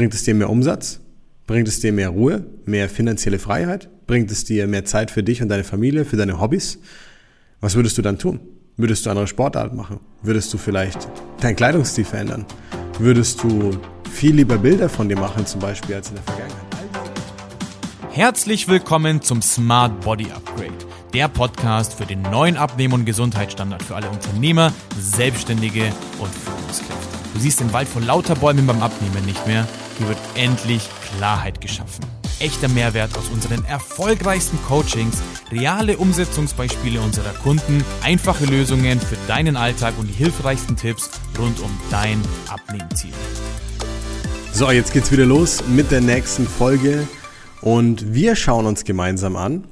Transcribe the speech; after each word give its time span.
Bringt 0.00 0.14
es 0.14 0.22
dir 0.22 0.34
mehr 0.34 0.48
Umsatz? 0.48 0.98
Bringt 1.46 1.68
es 1.68 1.80
dir 1.80 1.92
mehr 1.92 2.08
Ruhe, 2.08 2.46
mehr 2.64 2.88
finanzielle 2.88 3.38
Freiheit? 3.38 3.90
Bringt 4.06 4.30
es 4.30 4.46
dir 4.46 4.66
mehr 4.66 4.86
Zeit 4.86 5.10
für 5.10 5.22
dich 5.22 5.42
und 5.42 5.50
deine 5.50 5.62
Familie, 5.62 6.06
für 6.06 6.16
deine 6.16 6.40
Hobbys? 6.40 6.78
Was 7.60 7.74
würdest 7.74 7.98
du 7.98 8.00
dann 8.00 8.16
tun? 8.16 8.40
Würdest 8.78 9.04
du 9.04 9.10
andere 9.10 9.26
Sportart 9.26 9.74
machen? 9.74 10.00
Würdest 10.22 10.54
du 10.54 10.56
vielleicht 10.56 11.06
deinen 11.42 11.54
Kleidungsstil 11.54 12.06
verändern? 12.06 12.46
Würdest 12.98 13.42
du 13.42 13.72
viel 14.10 14.36
lieber 14.36 14.56
Bilder 14.56 14.88
von 14.88 15.06
dir 15.06 15.18
machen, 15.18 15.44
zum 15.44 15.60
Beispiel, 15.60 15.96
als 15.96 16.08
in 16.08 16.14
der 16.14 16.24
Vergangenheit? 16.24 16.64
Herzlich 18.10 18.68
willkommen 18.68 19.20
zum 19.20 19.42
Smart 19.42 20.00
Body 20.00 20.30
Upgrade, 20.34 20.72
der 21.12 21.28
Podcast 21.28 21.92
für 21.92 22.06
den 22.06 22.22
neuen 22.22 22.56
Abnehmen- 22.56 22.94
und 22.94 23.04
Gesundheitsstandard 23.04 23.82
für 23.82 23.96
alle 23.96 24.08
Unternehmer, 24.08 24.72
Selbstständige 24.98 25.92
und 26.18 26.30
Führungskräfte. 26.32 27.18
Du 27.34 27.40
siehst 27.40 27.60
den 27.60 27.70
Wald 27.74 27.86
vor 27.86 28.00
lauter 28.00 28.34
Bäumen 28.34 28.66
beim 28.66 28.82
Abnehmen 28.82 29.26
nicht 29.26 29.46
mehr 29.46 29.68
hier 30.00 30.08
wird 30.08 30.18
endlich 30.34 30.88
Klarheit 31.16 31.60
geschaffen. 31.60 32.04
Echter 32.38 32.68
Mehrwert 32.68 33.16
aus 33.18 33.28
unseren 33.28 33.64
erfolgreichsten 33.66 34.58
Coachings, 34.62 35.18
reale 35.52 35.98
Umsetzungsbeispiele 35.98 37.00
unserer 37.00 37.34
Kunden, 37.34 37.84
einfache 38.02 38.46
Lösungen 38.46 38.98
für 38.98 39.16
deinen 39.28 39.56
Alltag 39.56 39.94
und 39.98 40.06
die 40.06 40.14
hilfreichsten 40.14 40.76
Tipps 40.76 41.10
rund 41.38 41.60
um 41.60 41.70
dein 41.90 42.20
Abnehmziel. 42.48 43.12
So, 44.52 44.70
jetzt 44.70 44.94
geht's 44.94 45.12
wieder 45.12 45.26
los 45.26 45.62
mit 45.68 45.90
der 45.90 46.00
nächsten 46.00 46.46
Folge 46.46 47.06
und 47.60 48.14
wir 48.14 48.36
schauen 48.36 48.64
uns 48.64 48.84
gemeinsam 48.84 49.36
an, 49.36 49.66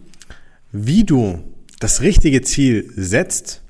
wie 0.72 1.04
du 1.04 1.38
das 1.80 2.02
richtige 2.02 2.42
Ziel 2.42 2.92
setzt 2.96 3.62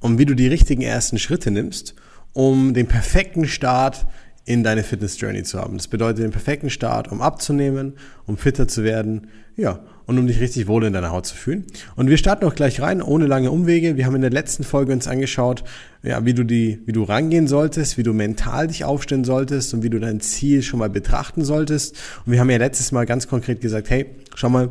und 0.00 0.18
wie 0.18 0.24
du 0.24 0.34
die 0.34 0.48
richtigen 0.48 0.82
ersten 0.82 1.18
Schritte 1.18 1.50
nimmst, 1.50 1.94
um 2.32 2.72
den 2.72 2.86
perfekten 2.86 3.46
Start 3.46 4.06
in 4.48 4.64
deine 4.64 4.82
Fitness 4.82 5.20
Journey 5.20 5.42
zu 5.42 5.60
haben. 5.60 5.76
Das 5.76 5.88
bedeutet 5.88 6.24
den 6.24 6.30
perfekten 6.30 6.70
Start, 6.70 7.12
um 7.12 7.20
abzunehmen, 7.20 7.92
um 8.26 8.38
fitter 8.38 8.66
zu 8.66 8.82
werden, 8.82 9.26
ja, 9.56 9.80
und 10.06 10.18
um 10.18 10.26
dich 10.26 10.40
richtig 10.40 10.68
wohl 10.68 10.84
in 10.84 10.94
deiner 10.94 11.10
Haut 11.10 11.26
zu 11.26 11.36
fühlen. 11.36 11.66
Und 11.96 12.08
wir 12.08 12.16
starten 12.16 12.46
auch 12.46 12.54
gleich 12.54 12.80
rein, 12.80 13.02
ohne 13.02 13.26
lange 13.26 13.50
Umwege. 13.50 13.98
Wir 13.98 14.06
haben 14.06 14.14
in 14.14 14.22
der 14.22 14.30
letzten 14.30 14.64
Folge 14.64 14.94
uns 14.94 15.06
angeschaut, 15.06 15.64
ja, 16.02 16.24
wie 16.24 16.32
du 16.32 16.44
die, 16.44 16.80
wie 16.86 16.92
du 16.92 17.02
rangehen 17.02 17.46
solltest, 17.46 17.98
wie 17.98 18.02
du 18.02 18.14
mental 18.14 18.68
dich 18.68 18.84
aufstellen 18.84 19.24
solltest 19.24 19.74
und 19.74 19.82
wie 19.82 19.90
du 19.90 20.00
dein 20.00 20.20
Ziel 20.20 20.62
schon 20.62 20.78
mal 20.78 20.88
betrachten 20.88 21.44
solltest. 21.44 21.96
Und 22.24 22.32
wir 22.32 22.40
haben 22.40 22.48
ja 22.48 22.56
letztes 22.56 22.90
Mal 22.90 23.04
ganz 23.04 23.28
konkret 23.28 23.60
gesagt, 23.60 23.90
hey, 23.90 24.06
schau 24.34 24.48
mal, 24.48 24.70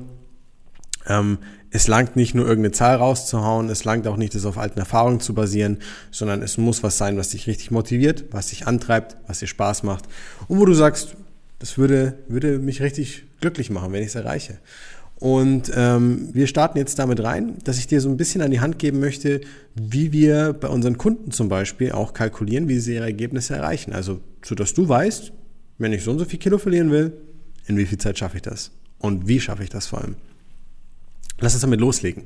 ähm, 1.08 1.39
es 1.69 1.88
langt 1.88 2.16
nicht 2.16 2.33
nur 2.33 2.47
irgendeine 2.47 2.72
Zahl 2.72 2.95
rauszuhauen, 2.95 3.69
es 3.69 3.83
langt 3.83 4.08
auch 4.08 4.17
nicht, 4.17 4.33
das 4.36 4.45
auf 4.45 4.58
alten 4.58 4.80
Erfahrungen 4.80 5.19
zu 5.19 5.33
basieren, 5.33 5.77
sondern 6.11 6.41
es 6.41 6.58
muss 6.58 6.83
was 6.83 6.97
sein, 6.97 7.17
was 7.17 7.30
dich 7.30 7.47
richtig 7.47 7.72
motiviert, 7.72 8.25
was 8.31 8.47
dich 8.47 8.67
antreibt, 8.67 9.17
was 9.28 9.39
dir 9.39 9.47
Spaß 9.47 9.83
macht 9.83 10.05
und 10.47 10.59
wo 10.59 10.66
du 10.66 10.73
sagst, 10.73 11.16
das 11.59 11.78
würde, 11.78 12.19
würde 12.28 12.59
mich 12.59 12.81
richtig 12.81 13.25
glücklich 13.41 13.69
machen, 13.69 13.91
wenn 13.91 14.02
ich 14.02 14.09
es 14.09 14.16
erreiche. 14.16 14.59
Und 15.19 15.72
ähm, 15.75 16.30
wir 16.33 16.45
starten 16.45 16.78
jetzt 16.78 17.00
damit 17.00 17.23
rein, 17.23 17.58
dass 17.63 17.80
ich 17.80 17.88
dir 17.88 18.02
so 18.02 18.09
ein 18.09 18.17
bisschen 18.17 18.44
an 18.44 18.52
die 18.52 18.59
Hand 18.59 18.78
geben 18.78 19.00
möchte, 19.00 19.41
wie 19.73 20.11
wir 20.11 20.53
bei 20.53 20.67
unseren 20.67 21.00
Kunden 21.00 21.31
zum 21.31 21.50
Beispiel 21.50 21.91
auch 21.91 22.13
kalkulieren, 22.13 22.67
wie 22.67 22.80
sie 22.80 22.94
ihre 22.94 23.05
Ergebnisse 23.05 23.55
erreichen. 23.55 23.94
Also, 23.94 24.22
so 24.45 24.53
dass 24.53 24.75
du 24.75 24.88
weißt, 24.88 25.31
wenn 25.80 25.91
ich 25.91 26.03
so 26.03 26.11
und 26.11 26.19
so 26.19 26.25
viel 26.25 26.38
Kilo 26.38 26.59
verlieren 26.59 26.91
will, 26.91 27.13
in 27.66 27.78
wie 27.78 27.85
viel 27.88 27.97
Zeit 27.97 28.19
schaffe 28.19 28.38
ich 28.38 28.44
das? 28.44 28.72
Und 29.00 29.28
wie 29.28 29.39
schaffe 29.39 29.63
ich 29.63 29.69
das 29.69 29.88
vor 29.88 30.02
allem? 30.02 30.16
Lass 31.40 31.54
uns 31.54 31.62
damit 31.62 31.80
loslegen. 31.80 32.26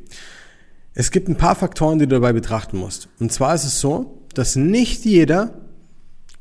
Es 0.93 1.11
gibt 1.11 1.29
ein 1.29 1.37
paar 1.37 1.55
Faktoren, 1.55 1.99
die 1.99 2.07
du 2.07 2.15
dabei 2.15 2.33
betrachten 2.33 2.77
musst. 2.77 3.07
Und 3.19 3.31
zwar 3.31 3.55
ist 3.55 3.63
es 3.63 3.79
so, 3.79 4.25
dass 4.33 4.55
nicht 4.55 5.05
jeder 5.05 5.61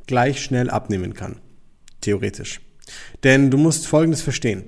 gleich 0.07 0.43
schnell 0.43 0.71
abnehmen 0.71 1.15
kann. 1.15 1.41
Theoretisch. 2.01 2.61
Denn 3.23 3.51
du 3.51 3.59
musst 3.59 3.87
Folgendes 3.87 4.23
verstehen. 4.23 4.65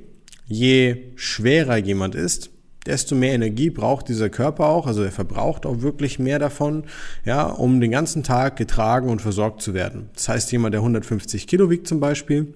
Je 0.47 1.13
schwerer 1.17 1.77
jemand 1.77 2.15
ist, 2.15 2.51
desto 2.87 3.15
mehr 3.15 3.33
Energie 3.33 3.71
braucht 3.71 4.09
dieser 4.09 4.29
Körper 4.29 4.67
auch, 4.67 4.87
also 4.87 5.03
er 5.03 5.13
verbraucht 5.13 5.67
auch 5.67 5.83
wirklich 5.83 6.19
mehr 6.19 6.39
davon, 6.39 6.85
ja, 7.25 7.45
um 7.47 7.81
den 7.81 7.93
ganzen 7.93 8.23
Tag 8.23 8.57
getragen 8.57 9.09
und 9.09 9.23
versorgt 9.23 9.63
zu 9.63 9.73
werden. 9.73 10.11
Das 10.15 10.29
heißt, 10.29 10.53
jemand, 10.53 10.75
der 10.75 10.81
150 10.81 11.47
Kilo 11.47 11.71
wiegt 11.71 11.87
zum 11.87 12.01
Beispiel, 12.01 12.55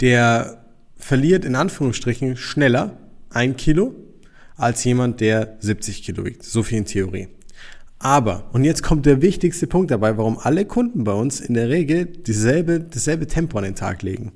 der 0.00 0.64
verliert 0.96 1.44
in 1.44 1.54
Anführungsstrichen 1.54 2.36
schneller 2.36 2.98
ein 3.34 3.56
Kilo 3.56 3.94
als 4.56 4.84
jemand, 4.84 5.20
der 5.20 5.56
70 5.60 6.02
Kilo 6.02 6.24
wiegt. 6.24 6.42
So 6.42 6.62
viel 6.62 6.78
in 6.78 6.84
Theorie. 6.84 7.28
Aber, 7.98 8.50
und 8.52 8.64
jetzt 8.64 8.82
kommt 8.82 9.06
der 9.06 9.22
wichtigste 9.22 9.66
Punkt 9.66 9.90
dabei, 9.90 10.16
warum 10.18 10.38
alle 10.38 10.66
Kunden 10.66 11.04
bei 11.04 11.12
uns 11.12 11.40
in 11.40 11.54
der 11.54 11.70
Regel 11.70 12.04
dieselbe, 12.04 12.80
dasselbe 12.80 13.26
Tempo 13.26 13.56
an 13.58 13.64
den 13.64 13.74
Tag 13.74 14.02
legen. 14.02 14.32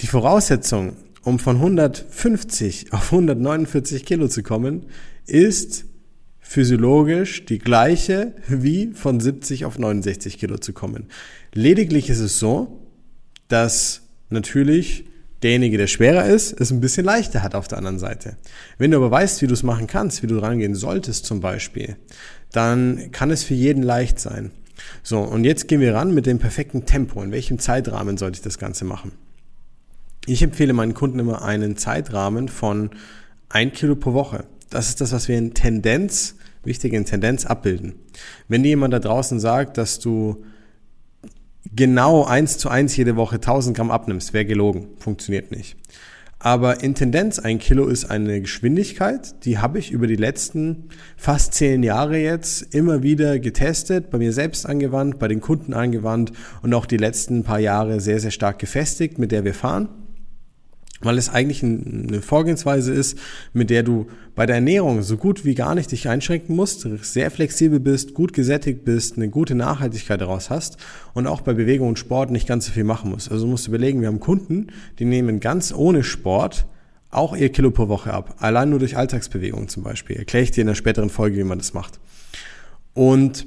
Die 0.00 0.06
Voraussetzung, 0.06 0.96
um 1.22 1.38
von 1.38 1.56
150 1.56 2.92
auf 2.92 3.12
149 3.12 4.04
Kilo 4.04 4.28
zu 4.28 4.42
kommen, 4.42 4.86
ist 5.26 5.86
physiologisch 6.40 7.44
die 7.44 7.58
gleiche 7.58 8.34
wie 8.46 8.92
von 8.92 9.20
70 9.20 9.64
auf 9.64 9.78
69 9.78 10.38
Kilo 10.38 10.58
zu 10.58 10.72
kommen. 10.72 11.06
Lediglich 11.52 12.10
ist 12.10 12.20
es 12.20 12.38
so, 12.38 12.86
dass 13.48 14.02
natürlich 14.30 15.04
derjenige, 15.42 15.78
der 15.78 15.86
schwerer 15.86 16.26
ist, 16.26 16.58
es 16.60 16.70
ein 16.70 16.80
bisschen 16.80 17.04
leichter 17.04 17.42
hat 17.42 17.54
auf 17.54 17.68
der 17.68 17.78
anderen 17.78 17.98
Seite. 17.98 18.36
Wenn 18.76 18.90
du 18.90 18.96
aber 18.96 19.10
weißt, 19.10 19.42
wie 19.42 19.46
du 19.46 19.54
es 19.54 19.62
machen 19.62 19.86
kannst, 19.86 20.22
wie 20.22 20.26
du 20.26 20.38
rangehen 20.38 20.74
solltest 20.74 21.26
zum 21.26 21.40
Beispiel, 21.40 21.96
dann 22.52 23.10
kann 23.12 23.30
es 23.30 23.44
für 23.44 23.54
jeden 23.54 23.82
leicht 23.82 24.18
sein. 24.18 24.50
So, 25.02 25.20
und 25.20 25.44
jetzt 25.44 25.68
gehen 25.68 25.80
wir 25.80 25.94
ran 25.94 26.14
mit 26.14 26.26
dem 26.26 26.38
perfekten 26.38 26.86
Tempo. 26.86 27.22
In 27.22 27.32
welchem 27.32 27.58
Zeitrahmen 27.58 28.16
sollte 28.16 28.36
ich 28.36 28.42
das 28.42 28.58
Ganze 28.58 28.84
machen? 28.84 29.12
Ich 30.26 30.42
empfehle 30.42 30.72
meinen 30.72 30.94
Kunden 30.94 31.18
immer 31.18 31.42
einen 31.42 31.76
Zeitrahmen 31.76 32.48
von 32.48 32.90
ein 33.48 33.72
Kilo 33.72 33.96
pro 33.96 34.12
Woche. 34.12 34.44
Das 34.70 34.88
ist 34.88 35.00
das, 35.00 35.12
was 35.12 35.28
wir 35.28 35.38
in 35.38 35.54
Tendenz, 35.54 36.34
wichtig 36.64 36.92
in 36.92 37.06
Tendenz 37.06 37.46
abbilden. 37.46 37.94
Wenn 38.46 38.62
dir 38.62 38.70
jemand 38.70 38.92
da 38.92 38.98
draußen 38.98 39.40
sagt, 39.40 39.78
dass 39.78 39.98
du 39.98 40.44
genau 41.74 42.24
eins 42.24 42.58
zu 42.58 42.68
eins 42.68 42.96
jede 42.96 43.16
Woche 43.16 43.36
1000 43.36 43.76
Gramm 43.76 43.90
abnimmst, 43.90 44.32
wäre 44.32 44.44
gelogen. 44.44 44.88
Funktioniert 44.98 45.50
nicht. 45.50 45.76
Aber 46.40 46.84
in 46.84 46.94
Tendenz 46.94 47.40
ein 47.40 47.58
Kilo 47.58 47.88
ist 47.88 48.04
eine 48.04 48.40
Geschwindigkeit, 48.40 49.44
die 49.44 49.58
habe 49.58 49.80
ich 49.80 49.90
über 49.90 50.06
die 50.06 50.14
letzten 50.14 50.84
fast 51.16 51.54
zehn 51.54 51.82
Jahre 51.82 52.18
jetzt 52.18 52.74
immer 52.74 53.02
wieder 53.02 53.40
getestet, 53.40 54.10
bei 54.10 54.18
mir 54.18 54.32
selbst 54.32 54.64
angewandt, 54.64 55.18
bei 55.18 55.26
den 55.26 55.40
Kunden 55.40 55.74
angewandt 55.74 56.32
und 56.62 56.72
auch 56.74 56.86
die 56.86 56.96
letzten 56.96 57.42
paar 57.42 57.58
Jahre 57.58 58.00
sehr, 58.00 58.20
sehr 58.20 58.30
stark 58.30 58.60
gefestigt, 58.60 59.18
mit 59.18 59.32
der 59.32 59.44
wir 59.44 59.54
fahren 59.54 59.88
weil 61.00 61.18
es 61.18 61.28
eigentlich 61.28 61.62
eine 61.62 62.20
Vorgehensweise 62.22 62.92
ist, 62.92 63.18
mit 63.52 63.70
der 63.70 63.82
du 63.82 64.06
bei 64.34 64.46
der 64.46 64.56
Ernährung 64.56 65.02
so 65.02 65.16
gut 65.16 65.44
wie 65.44 65.54
gar 65.54 65.74
nicht 65.74 65.92
dich 65.92 66.08
einschränken 66.08 66.56
musst, 66.56 66.86
sehr 67.02 67.30
flexibel 67.30 67.80
bist, 67.80 68.14
gut 68.14 68.32
gesättigt 68.32 68.84
bist, 68.84 69.16
eine 69.16 69.28
gute 69.28 69.54
Nachhaltigkeit 69.54 70.20
daraus 70.20 70.50
hast 70.50 70.76
und 71.14 71.26
auch 71.26 71.40
bei 71.40 71.54
Bewegung 71.54 71.88
und 71.88 71.98
Sport 71.98 72.30
nicht 72.30 72.48
ganz 72.48 72.66
so 72.66 72.72
viel 72.72 72.84
machen 72.84 73.10
musst. 73.10 73.30
Also 73.30 73.44
du 73.44 73.50
musst 73.50 73.68
überlegen, 73.68 74.00
wir 74.00 74.08
haben 74.08 74.20
Kunden, 74.20 74.68
die 74.98 75.04
nehmen 75.04 75.40
ganz 75.40 75.72
ohne 75.72 76.02
Sport 76.02 76.66
auch 77.10 77.34
ihr 77.36 77.48
Kilo 77.50 77.70
pro 77.70 77.88
Woche 77.88 78.12
ab. 78.12 78.36
Allein 78.38 78.70
nur 78.70 78.78
durch 78.78 78.96
Alltagsbewegung 78.96 79.68
zum 79.68 79.82
Beispiel. 79.82 80.16
Erkläre 80.16 80.44
ich 80.44 80.50
dir 80.50 80.60
in 80.60 80.66
der 80.66 80.74
späteren 80.74 81.10
Folge, 81.10 81.38
wie 81.38 81.44
man 81.44 81.58
das 81.58 81.72
macht. 81.72 82.00
Und 82.92 83.46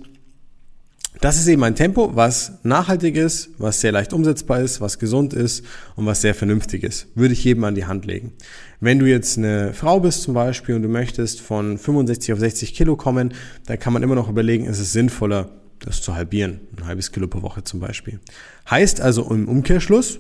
das 1.22 1.38
ist 1.38 1.48
eben 1.48 1.64
ein 1.64 1.76
Tempo, 1.76 2.16
was 2.16 2.54
nachhaltig 2.64 3.16
ist, 3.16 3.52
was 3.60 3.80
sehr 3.80 3.92
leicht 3.92 4.12
umsetzbar 4.12 4.60
ist, 4.62 4.82
was 4.82 4.98
gesund 4.98 5.34
ist 5.34 5.64
und 5.96 6.08
was 6.08 6.22
sehr 6.22 6.34
vernünftig 6.34 6.84
ist. 6.84 7.08
Würde 7.14 7.34
ich 7.34 7.44
jedem 7.44 7.64
an 7.64 7.76
die 7.76 7.86
Hand 7.86 8.06
legen. 8.06 8.34
Wenn 8.80 8.98
du 8.98 9.06
jetzt 9.06 9.38
eine 9.38 9.76
Frau 9.76 10.00
bist 10.00 10.24
zum 10.24 10.34
Beispiel 10.34 10.74
und 10.74 10.82
du 10.82 10.90
möchtest 10.90 11.40
von 11.40 11.78
65 11.78 12.34
auf 12.34 12.40
60 12.40 12.74
Kilo 12.74 12.96
kommen, 12.96 13.36
dann 13.68 13.78
kann 13.78 13.94
man 13.94 14.02
immer 14.02 14.16
noch 14.16 14.30
überlegen, 14.30 14.66
ist 14.66 14.80
es 14.80 14.94
sinnvoller, 14.94 15.52
das 15.78 16.02
zu 16.02 16.16
halbieren. 16.16 16.62
Ein 16.78 16.88
halbes 16.88 17.12
Kilo 17.12 17.28
pro 17.28 17.44
Woche 17.44 17.64
zum 17.64 17.80
Beispiel. 17.80 18.20
Heißt 18.68 19.00
also 19.00 19.30
im 19.30 19.48
Umkehrschluss, 19.48 20.20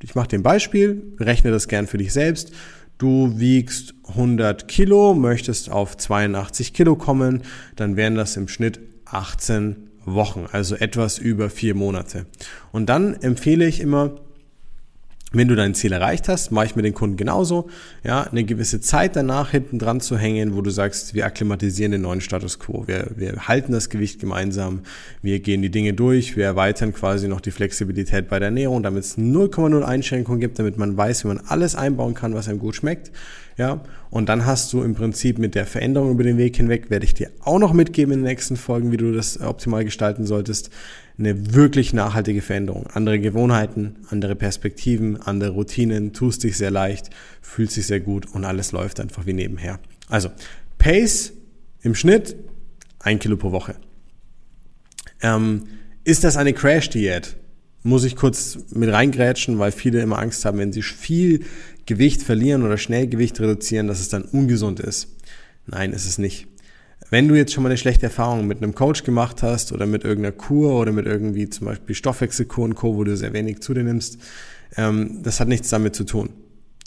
ich 0.00 0.14
mache 0.14 0.28
dir 0.28 0.38
ein 0.38 0.44
Beispiel, 0.44 1.02
rechne 1.18 1.50
das 1.50 1.66
gern 1.66 1.88
für 1.88 1.98
dich 1.98 2.12
selbst. 2.12 2.52
Du 2.98 3.40
wiegst 3.40 3.94
100 4.06 4.68
Kilo, 4.68 5.12
möchtest 5.12 5.72
auf 5.72 5.96
82 5.96 6.72
Kilo 6.72 6.94
kommen, 6.94 7.42
dann 7.74 7.96
wären 7.96 8.14
das 8.14 8.36
im 8.36 8.46
Schnitt 8.46 8.78
18 9.06 9.85
Wochen, 10.06 10.46
also 10.50 10.76
etwas 10.76 11.18
über 11.18 11.50
vier 11.50 11.74
Monate. 11.74 12.26
Und 12.72 12.86
dann 12.86 13.14
empfehle 13.14 13.66
ich 13.66 13.80
immer, 13.80 14.12
wenn 15.32 15.48
du 15.48 15.56
dein 15.56 15.74
Ziel 15.74 15.92
erreicht 15.92 16.28
hast, 16.28 16.52
mache 16.52 16.66
ich 16.66 16.76
mit 16.76 16.84
den 16.84 16.94
Kunden 16.94 17.16
genauso, 17.16 17.68
ja, 18.04 18.22
eine 18.22 18.44
gewisse 18.44 18.80
Zeit 18.80 19.16
danach 19.16 19.50
hinten 19.50 19.80
dran 19.80 20.00
zu 20.00 20.16
hängen, 20.16 20.54
wo 20.54 20.62
du 20.62 20.70
sagst, 20.70 21.14
wir 21.14 21.26
akklimatisieren 21.26 21.90
den 21.90 22.02
neuen 22.02 22.20
Status 22.20 22.60
quo, 22.60 22.84
wir, 22.86 23.10
wir 23.16 23.48
halten 23.48 23.72
das 23.72 23.90
Gewicht 23.90 24.20
gemeinsam, 24.20 24.80
wir 25.22 25.40
gehen 25.40 25.62
die 25.62 25.70
Dinge 25.70 25.94
durch, 25.94 26.36
wir 26.36 26.44
erweitern 26.44 26.94
quasi 26.94 27.26
noch 27.26 27.40
die 27.40 27.50
Flexibilität 27.50 28.28
bei 28.28 28.38
der 28.38 28.48
Ernährung, 28.48 28.84
damit 28.84 29.02
es 29.02 29.18
0,0 29.18 29.82
Einschränkungen 29.82 30.40
gibt, 30.40 30.60
damit 30.60 30.78
man 30.78 30.96
weiß, 30.96 31.24
wie 31.24 31.28
man 31.28 31.40
alles 31.46 31.74
einbauen 31.74 32.14
kann, 32.14 32.34
was 32.34 32.48
einem 32.48 32.60
gut 32.60 32.76
schmeckt, 32.76 33.10
ja, 33.58 33.80
und 34.10 34.28
dann 34.28 34.46
hast 34.46 34.72
du 34.72 34.82
im 34.82 34.94
Prinzip 34.94 35.38
mit 35.38 35.54
der 35.54 35.66
Veränderung 35.66 36.12
über 36.12 36.22
den 36.22 36.38
Weg 36.38 36.56
hinweg, 36.56 36.88
werde 36.88 37.04
ich 37.04 37.14
dir 37.14 37.30
auch 37.40 37.58
noch 37.58 37.72
mitgeben 37.72 38.12
in 38.12 38.20
den 38.20 38.26
nächsten 38.26 38.56
Folgen, 38.56 38.92
wie 38.92 38.96
du 38.96 39.12
das 39.12 39.40
optimal 39.40 39.84
gestalten 39.84 40.24
solltest, 40.24 40.70
eine 41.18 41.54
wirklich 41.54 41.92
nachhaltige 41.92 42.42
Veränderung. 42.42 42.86
Andere 42.88 43.18
Gewohnheiten, 43.18 43.96
andere 44.10 44.36
Perspektiven, 44.36 45.20
andere 45.20 45.50
Routinen, 45.50 46.12
tust 46.12 46.44
dich 46.44 46.56
sehr 46.56 46.70
leicht, 46.70 47.10
fühlt 47.40 47.70
sich 47.70 47.86
sehr 47.86 48.00
gut 48.00 48.26
und 48.34 48.44
alles 48.44 48.72
läuft 48.72 49.00
einfach 49.00 49.26
wie 49.26 49.32
nebenher. 49.32 49.80
Also, 50.08 50.30
Pace 50.78 51.32
im 51.80 51.94
Schnitt 51.94 52.36
ein 52.98 53.18
Kilo 53.18 53.36
pro 53.36 53.52
Woche. 53.52 53.76
Ähm, 55.22 55.64
ist 56.04 56.24
das 56.24 56.36
eine 56.36 56.52
Crash-Diät? 56.52 57.36
Muss 57.82 58.04
ich 58.04 58.16
kurz 58.16 58.58
mit 58.70 58.92
reingrätschen, 58.92 59.58
weil 59.58 59.72
viele 59.72 60.00
immer 60.00 60.18
Angst 60.18 60.44
haben, 60.44 60.58
wenn 60.58 60.72
sie 60.72 60.82
viel 60.82 61.44
Gewicht 61.86 62.22
verlieren 62.22 62.62
oder 62.62 62.78
schnell 62.78 63.06
Gewicht 63.06 63.40
reduzieren, 63.40 63.86
dass 63.86 64.00
es 64.00 64.08
dann 64.08 64.22
ungesund 64.22 64.80
ist. 64.80 65.08
Nein, 65.66 65.92
ist 65.92 66.06
es 66.06 66.18
nicht. 66.18 66.46
Wenn 67.10 67.28
du 67.28 67.34
jetzt 67.36 67.52
schon 67.52 67.62
mal 67.62 67.68
eine 67.68 67.78
schlechte 67.78 68.06
Erfahrung 68.06 68.46
mit 68.46 68.62
einem 68.62 68.74
Coach 68.74 69.04
gemacht 69.04 69.42
hast 69.42 69.72
oder 69.72 69.86
mit 69.86 70.04
irgendeiner 70.04 70.32
Kur 70.32 70.74
oder 70.80 70.92
mit 70.92 71.06
irgendwie 71.06 71.48
zum 71.48 71.66
Beispiel 71.66 71.94
Stoffwechselkur 71.94 72.64
und 72.64 72.74
Co., 72.74 72.96
wo 72.96 73.04
du 73.04 73.16
sehr 73.16 73.32
wenig 73.32 73.60
zu 73.60 73.74
dir 73.74 73.84
nimmst, 73.84 74.18
ähm, 74.76 75.20
das 75.22 75.38
hat 75.38 75.48
nichts 75.48 75.68
damit 75.68 75.94
zu 75.94 76.04
tun. 76.04 76.30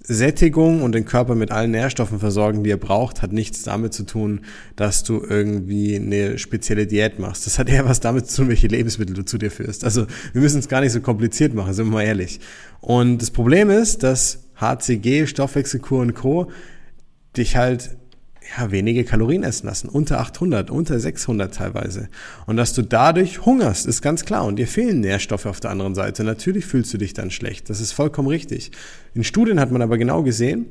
Sättigung 0.03 0.81
und 0.81 0.93
den 0.95 1.05
Körper 1.05 1.35
mit 1.35 1.51
allen 1.51 1.71
Nährstoffen 1.71 2.19
versorgen, 2.19 2.63
die 2.63 2.71
er 2.71 2.77
braucht, 2.77 3.21
hat 3.21 3.31
nichts 3.31 3.63
damit 3.63 3.93
zu 3.93 4.03
tun, 4.03 4.41
dass 4.75 5.03
du 5.03 5.21
irgendwie 5.21 5.97
eine 5.97 6.39
spezielle 6.39 6.87
Diät 6.87 7.19
machst. 7.19 7.45
Das 7.45 7.59
hat 7.59 7.69
eher 7.69 7.85
was 7.85 7.99
damit 7.99 8.27
zu 8.27 8.37
tun, 8.37 8.49
welche 8.49 8.67
Lebensmittel 8.67 9.13
du 9.13 9.23
zu 9.23 9.37
dir 9.37 9.51
führst. 9.51 9.83
Also 9.83 10.07
wir 10.33 10.41
müssen 10.41 10.59
es 10.59 10.67
gar 10.67 10.81
nicht 10.81 10.93
so 10.93 11.01
kompliziert 11.01 11.53
machen, 11.53 11.73
sind 11.73 11.87
wir 11.87 11.91
mal 11.91 12.03
ehrlich. 12.03 12.39
Und 12.81 13.21
das 13.21 13.29
Problem 13.29 13.69
ist, 13.69 14.01
dass 14.01 14.45
HCG, 14.55 15.27
Stoffwechselkur 15.27 16.01
und 16.01 16.15
Co. 16.15 16.49
dich 17.37 17.55
halt 17.55 17.98
ja, 18.57 18.71
wenige 18.71 19.03
Kalorien 19.03 19.43
essen 19.43 19.67
lassen, 19.67 19.89
unter 19.89 20.19
800, 20.19 20.71
unter 20.71 20.99
600 20.99 21.53
teilweise. 21.53 22.09
Und 22.45 22.57
dass 22.57 22.73
du 22.73 22.81
dadurch 22.81 23.45
hungerst, 23.45 23.85
ist 23.85 24.01
ganz 24.01 24.25
klar. 24.25 24.45
Und 24.45 24.57
dir 24.57 24.67
fehlen 24.67 25.01
Nährstoffe 25.01 25.45
auf 25.45 25.59
der 25.59 25.71
anderen 25.71 25.95
Seite. 25.95 26.23
Natürlich 26.23 26.65
fühlst 26.65 26.93
du 26.93 26.97
dich 26.97 27.13
dann 27.13 27.31
schlecht. 27.31 27.69
Das 27.69 27.79
ist 27.79 27.91
vollkommen 27.91 28.27
richtig. 28.27 28.71
In 29.13 29.23
Studien 29.23 29.59
hat 29.59 29.71
man 29.71 29.81
aber 29.81 29.97
genau 29.97 30.23
gesehen, 30.23 30.65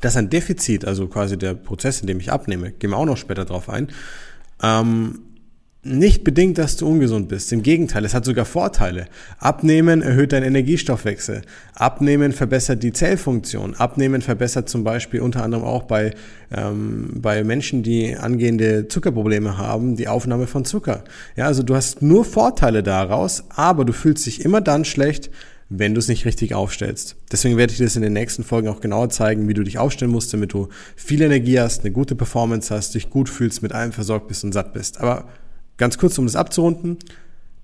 dass 0.00 0.16
ein 0.16 0.30
Defizit, 0.30 0.84
also 0.84 1.08
quasi 1.08 1.38
der 1.38 1.54
Prozess, 1.54 2.00
in 2.00 2.06
dem 2.06 2.20
ich 2.20 2.32
abnehme, 2.32 2.72
gehen 2.72 2.90
wir 2.90 2.96
auch 2.96 3.06
noch 3.06 3.16
später 3.16 3.44
drauf 3.44 3.68
ein, 3.68 3.88
ähm, 4.62 5.20
nicht 5.82 6.24
bedingt, 6.24 6.58
dass 6.58 6.76
du 6.76 6.86
ungesund 6.86 7.28
bist. 7.28 7.52
Im 7.52 7.62
Gegenteil, 7.62 8.04
es 8.04 8.12
hat 8.12 8.26
sogar 8.26 8.44
Vorteile. 8.44 9.06
Abnehmen 9.38 10.02
erhöht 10.02 10.32
deinen 10.32 10.44
Energiestoffwechsel. 10.44 11.40
Abnehmen 11.74 12.32
verbessert 12.32 12.82
die 12.82 12.92
Zellfunktion. 12.92 13.74
Abnehmen 13.76 14.20
verbessert 14.20 14.68
zum 14.68 14.84
Beispiel 14.84 15.20
unter 15.20 15.42
anderem 15.42 15.64
auch 15.64 15.84
bei, 15.84 16.14
ähm, 16.54 17.08
bei 17.14 17.44
Menschen, 17.44 17.82
die 17.82 18.14
angehende 18.14 18.88
Zuckerprobleme 18.88 19.56
haben, 19.56 19.96
die 19.96 20.08
Aufnahme 20.08 20.46
von 20.46 20.66
Zucker. 20.66 21.02
Ja, 21.34 21.46
also 21.46 21.62
du 21.62 21.74
hast 21.74 22.02
nur 22.02 22.26
Vorteile 22.26 22.82
daraus, 22.82 23.44
aber 23.48 23.86
du 23.86 23.94
fühlst 23.94 24.26
dich 24.26 24.44
immer 24.44 24.60
dann 24.60 24.84
schlecht, 24.84 25.30
wenn 25.70 25.94
du 25.94 26.00
es 26.00 26.08
nicht 26.08 26.26
richtig 26.26 26.52
aufstellst. 26.52 27.16
Deswegen 27.32 27.56
werde 27.56 27.70
ich 27.70 27.78
dir 27.78 27.84
das 27.84 27.96
in 27.96 28.02
den 28.02 28.12
nächsten 28.12 28.44
Folgen 28.44 28.68
auch 28.68 28.80
genauer 28.80 29.08
zeigen, 29.08 29.48
wie 29.48 29.54
du 29.54 29.62
dich 29.62 29.78
aufstellen 29.78 30.10
musst, 30.10 30.32
damit 30.34 30.52
du 30.52 30.68
viel 30.96 31.22
Energie 31.22 31.58
hast, 31.58 31.84
eine 31.84 31.92
gute 31.92 32.16
Performance 32.16 32.74
hast, 32.74 32.94
dich 32.94 33.08
gut 33.08 33.30
fühlst, 33.30 33.62
mit 33.62 33.72
allem 33.72 33.92
versorgt 33.92 34.28
bist 34.28 34.44
und 34.44 34.52
satt 34.52 34.74
bist. 34.74 35.00
Aber 35.00 35.28
Ganz 35.80 35.96
kurz, 35.96 36.18
um 36.18 36.26
das 36.26 36.36
abzurunden. 36.36 36.98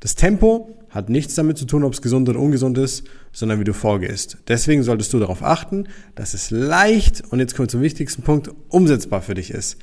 Das 0.00 0.14
Tempo 0.14 0.74
hat 0.88 1.10
nichts 1.10 1.34
damit 1.34 1.58
zu 1.58 1.66
tun, 1.66 1.84
ob 1.84 1.92
es 1.92 2.00
gesund 2.00 2.26
oder 2.30 2.40
ungesund 2.40 2.78
ist, 2.78 3.06
sondern 3.30 3.60
wie 3.60 3.64
du 3.64 3.74
vorgehst. 3.74 4.38
Deswegen 4.48 4.82
solltest 4.82 5.12
du 5.12 5.18
darauf 5.18 5.42
achten, 5.42 5.88
dass 6.14 6.32
es 6.32 6.50
leicht, 6.50 7.22
und 7.28 7.40
jetzt 7.40 7.54
kommen 7.54 7.66
wir 7.66 7.72
zum 7.72 7.82
wichtigsten 7.82 8.22
Punkt, 8.22 8.50
umsetzbar 8.68 9.20
für 9.20 9.34
dich 9.34 9.50
ist. 9.50 9.76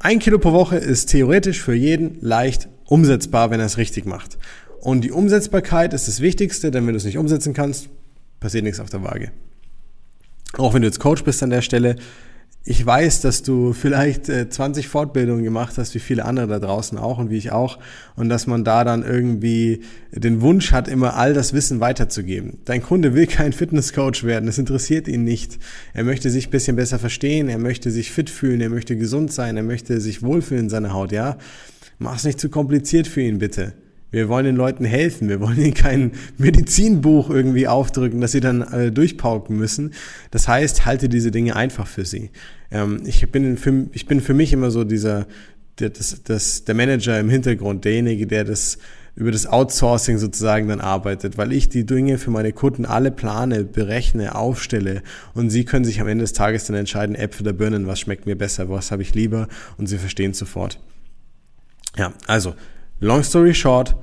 Ein 0.00 0.18
Kilo 0.18 0.40
pro 0.40 0.50
Woche 0.50 0.76
ist 0.76 1.06
theoretisch 1.10 1.62
für 1.62 1.76
jeden 1.76 2.18
leicht 2.20 2.68
umsetzbar, 2.84 3.52
wenn 3.52 3.60
er 3.60 3.66
es 3.66 3.78
richtig 3.78 4.06
macht. 4.06 4.38
Und 4.80 5.02
die 5.02 5.12
Umsetzbarkeit 5.12 5.94
ist 5.94 6.08
das 6.08 6.20
Wichtigste, 6.20 6.72
denn 6.72 6.84
wenn 6.84 6.94
du 6.94 6.98
es 6.98 7.04
nicht 7.04 7.16
umsetzen 7.16 7.54
kannst, 7.54 7.90
passiert 8.40 8.64
nichts 8.64 8.80
auf 8.80 8.90
der 8.90 9.04
Waage. 9.04 9.30
Auch 10.54 10.74
wenn 10.74 10.82
du 10.82 10.88
jetzt 10.88 10.98
Coach 10.98 11.22
bist 11.22 11.44
an 11.44 11.50
der 11.50 11.62
Stelle, 11.62 11.94
ich 12.68 12.84
weiß, 12.84 13.20
dass 13.20 13.44
du 13.44 13.72
vielleicht 13.72 14.28
äh, 14.28 14.48
20 14.48 14.88
Fortbildungen 14.88 15.44
gemacht 15.44 15.78
hast, 15.78 15.94
wie 15.94 16.00
viele 16.00 16.24
andere 16.24 16.48
da 16.48 16.58
draußen 16.58 16.98
auch 16.98 17.18
und 17.18 17.30
wie 17.30 17.36
ich 17.36 17.52
auch, 17.52 17.78
und 18.16 18.28
dass 18.28 18.48
man 18.48 18.64
da 18.64 18.82
dann 18.82 19.04
irgendwie 19.04 19.82
den 20.10 20.40
Wunsch 20.40 20.72
hat, 20.72 20.88
immer 20.88 21.14
all 21.14 21.32
das 21.32 21.52
Wissen 21.52 21.78
weiterzugeben. 21.78 22.58
Dein 22.64 22.82
Kunde 22.82 23.14
will 23.14 23.28
kein 23.28 23.52
Fitnesscoach 23.52 24.24
werden, 24.24 24.46
das 24.46 24.58
interessiert 24.58 25.06
ihn 25.06 25.22
nicht. 25.22 25.60
Er 25.94 26.02
möchte 26.02 26.28
sich 26.28 26.50
bisschen 26.50 26.74
besser 26.74 26.98
verstehen, 26.98 27.48
er 27.48 27.58
möchte 27.58 27.92
sich 27.92 28.10
fit 28.10 28.30
fühlen, 28.30 28.60
er 28.60 28.70
möchte 28.70 28.96
gesund 28.96 29.32
sein, 29.32 29.56
er 29.56 29.62
möchte 29.62 30.00
sich 30.00 30.24
wohlfühlen 30.24 30.64
in 30.64 30.70
seiner 30.70 30.92
Haut, 30.92 31.12
ja? 31.12 31.38
Mach's 32.00 32.24
nicht 32.24 32.40
zu 32.40 32.48
kompliziert 32.48 33.06
für 33.06 33.20
ihn, 33.20 33.38
bitte. 33.38 33.74
Wir 34.10 34.28
wollen 34.28 34.44
den 34.44 34.56
Leuten 34.56 34.84
helfen. 34.84 35.28
Wir 35.28 35.40
wollen 35.40 35.58
ihnen 35.58 35.74
kein 35.74 36.12
Medizinbuch 36.38 37.30
irgendwie 37.30 37.68
aufdrücken, 37.68 38.20
dass 38.20 38.32
sie 38.32 38.40
dann 38.40 38.62
äh, 38.62 38.92
durchpauken 38.92 39.56
müssen. 39.56 39.92
Das 40.30 40.48
heißt, 40.48 40.86
halte 40.86 41.08
diese 41.08 41.30
Dinge 41.30 41.56
einfach 41.56 41.86
für 41.86 42.04
sie. 42.04 42.30
Ähm, 42.70 43.02
ich, 43.04 43.30
bin 43.30 43.56
für, 43.56 43.86
ich 43.92 44.06
bin 44.06 44.20
für 44.20 44.34
mich 44.34 44.52
immer 44.52 44.70
so 44.70 44.84
dieser, 44.84 45.26
der, 45.78 45.90
das, 45.90 46.22
das, 46.22 46.64
der 46.64 46.74
Manager 46.74 47.18
im 47.18 47.28
Hintergrund, 47.28 47.84
derjenige, 47.84 48.26
der 48.26 48.44
das 48.44 48.78
über 49.16 49.30
das 49.30 49.46
Outsourcing 49.46 50.18
sozusagen 50.18 50.68
dann 50.68 50.80
arbeitet, 50.80 51.38
weil 51.38 51.52
ich 51.52 51.70
die 51.70 51.86
Dinge 51.86 52.18
für 52.18 52.30
meine 52.30 52.52
Kunden 52.52 52.84
alle 52.84 53.10
plane, 53.10 53.64
berechne, 53.64 54.34
aufstelle 54.34 55.02
und 55.32 55.48
sie 55.48 55.64
können 55.64 55.86
sich 55.86 56.02
am 56.02 56.06
Ende 56.06 56.22
des 56.22 56.34
Tages 56.34 56.66
dann 56.66 56.76
entscheiden, 56.76 57.16
Äpfel 57.16 57.46
oder 57.46 57.54
Birnen, 57.54 57.86
was 57.86 57.98
schmeckt 57.98 58.26
mir 58.26 58.36
besser, 58.36 58.68
was 58.68 58.90
habe 58.90 59.00
ich 59.00 59.14
lieber 59.14 59.48
und 59.78 59.86
sie 59.86 59.96
verstehen 59.96 60.34
sofort. 60.34 60.78
Ja, 61.96 62.12
also 62.26 62.54
Long 62.98 63.22
story 63.22 63.52
short, 63.52 63.94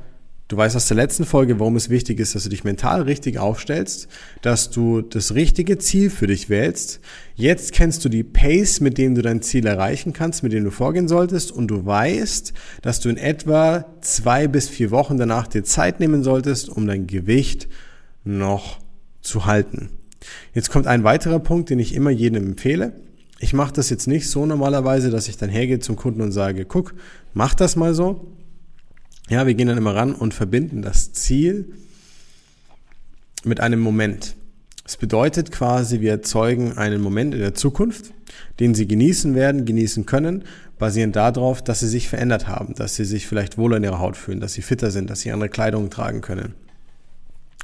du 0.50 0.58
weißt 0.58 0.76
aus 0.76 0.88
der 0.88 0.98
letzten 0.98 1.26
Folge, 1.26 1.60
warum 1.60 1.76
es 1.76 1.90
wichtig 1.90 2.20
ist, 2.20 2.36
dass 2.36 2.44
du 2.44 2.50
dich 2.50 2.64
mental 2.64 3.02
richtig 3.02 3.40
aufstellst, 3.40 4.08
dass 4.44 4.70
du 4.70 5.02
das 5.02 5.34
richtige 5.34 5.80
Ziel 5.80 6.12
für 6.12 6.28
dich 6.28 6.48
wählst. 6.48 7.00
Jetzt 7.34 7.72
kennst 7.72 8.06
du 8.06 8.10
die 8.10 8.24
Pace, 8.24 8.82
mit 8.82 9.00
dem 9.00 9.16
du 9.16 9.24
dein 9.24 9.42
Ziel 9.42 9.66
erreichen 9.66 10.14
kannst, 10.14 10.44
mit 10.44 10.54
dem 10.54 10.64
du 10.64 10.70
vorgehen 10.70 11.08
solltest 11.08 11.52
und 11.52 11.70
du 11.70 11.88
weißt, 11.88 12.54
dass 12.84 13.00
du 13.00 13.10
in 13.10 13.18
etwa 13.18 13.86
zwei 14.02 14.48
bis 14.48 14.70
vier 14.70 14.92
Wochen 14.92 15.18
danach 15.18 15.48
dir 15.48 15.64
Zeit 15.64 16.00
nehmen 16.00 16.22
solltest, 16.22 16.70
um 16.70 16.86
dein 16.86 17.08
Gewicht 17.08 17.68
noch 18.24 18.78
zu 19.22 19.48
halten. 19.48 19.90
Jetzt 20.54 20.70
kommt 20.70 20.86
ein 20.86 21.04
weiterer 21.04 21.40
Punkt, 21.40 21.72
den 21.72 21.80
ich 21.80 21.96
immer 21.96 22.12
jedem 22.12 22.46
empfehle. 22.46 22.94
Ich 23.40 23.54
mache 23.54 23.74
das 23.74 23.90
jetzt 23.90 24.06
nicht 24.06 24.30
so 24.30 24.46
normalerweise, 24.46 25.10
dass 25.10 25.28
ich 25.28 25.38
dann 25.38 25.50
hergehe 25.50 25.80
zum 25.80 25.96
Kunden 25.96 26.22
und 26.22 26.32
sage, 26.32 26.66
guck, 26.66 26.94
mach 27.34 27.56
das 27.56 27.76
mal 27.76 27.96
so, 27.96 28.28
ja, 29.30 29.48
wir 29.48 29.54
gehen 29.54 29.68
dann 29.68 29.78
immer 29.78 29.96
ran 29.96 30.14
und 30.14 30.34
verbinden 30.34 30.82
das 30.82 31.14
Ziel 31.14 31.74
mit 33.44 33.60
einem 33.60 33.80
Moment. 33.80 34.36
Das 34.84 34.98
bedeutet 34.98 35.52
quasi, 35.52 36.02
wir 36.02 36.12
erzeugen 36.12 36.78
einen 36.78 37.02
Moment 37.02 37.34
in 37.34 37.40
der 37.40 37.54
Zukunft, 37.54 38.14
den 38.60 38.76
Sie 38.76 38.86
genießen 38.86 39.34
werden, 39.34 39.66
genießen 39.66 40.06
können, 40.06 40.44
basierend 40.78 41.16
darauf, 41.16 41.64
dass 41.64 41.80
Sie 41.80 41.88
sich 41.88 42.10
verändert 42.10 42.48
haben, 42.48 42.76
dass 42.76 42.96
Sie 42.96 43.06
sich 43.06 43.26
vielleicht 43.28 43.58
wohler 43.58 43.78
in 43.78 43.84
Ihrer 43.84 44.00
Haut 44.00 44.18
fühlen, 44.18 44.42
dass 44.42 44.54
Sie 44.54 44.62
fitter 44.62 44.92
sind, 44.92 45.10
dass 45.10 45.22
Sie 45.22 45.32
andere 45.32 45.50
Kleidung 45.50 45.90
tragen 45.90 46.20
können. 46.20 46.54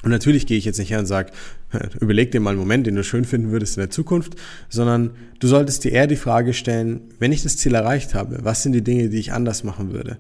Und 0.02 0.12
natürlich 0.12 0.48
gehe 0.48 0.58
ich 0.58 0.64
jetzt 0.64 0.80
nicht 0.80 0.92
her 0.92 1.00
und 1.00 1.08
sage, 1.08 1.34
überleg 2.00 2.32
dir 2.32 2.40
mal 2.40 2.52
einen 2.52 2.60
Moment, 2.60 2.88
den 2.88 2.96
du 2.96 3.04
schön 3.04 3.26
finden 3.26 3.52
würdest 3.52 3.76
in 3.76 3.82
der 3.82 3.90
Zukunft, 3.90 4.36
sondern 4.70 5.12
du 5.40 5.48
solltest 5.48 5.84
dir 5.84 5.92
eher 5.92 6.08
die 6.08 6.16
Frage 6.16 6.54
stellen, 6.54 7.02
wenn 7.20 7.34
ich 7.34 7.44
das 7.44 7.58
Ziel 7.58 7.76
erreicht 7.76 8.16
habe, 8.16 8.40
was 8.44 8.64
sind 8.64 8.72
die 8.72 8.84
Dinge, 8.84 9.10
die 9.10 9.20
ich 9.20 9.34
anders 9.34 9.66
machen 9.66 9.92
würde? 9.92 10.20